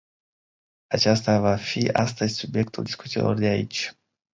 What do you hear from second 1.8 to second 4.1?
astăzi subiectul discuțiilor de aici.